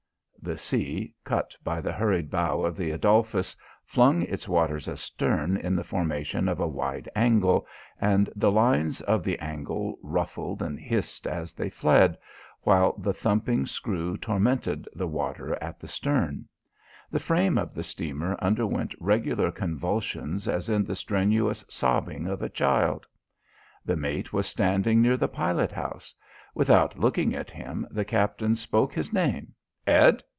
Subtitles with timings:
[0.43, 3.55] The sea, cut by the hurried bow of the Adolphus,
[3.85, 7.67] flung its waters astern in the formation of a wide angle
[8.01, 12.17] and the lines of the angle ruffled and hissed as they fled,
[12.61, 16.45] while the thumping screw tormented the water at the stern.
[17.11, 22.49] The frame of the steamer underwent regular convulsions as in the strenuous sobbing of a
[22.49, 23.05] child.
[23.85, 26.15] The mate was standing near the pilot house.
[26.55, 29.53] Without looking at him, the captain spoke his name.
[29.85, 30.23] "Ed!"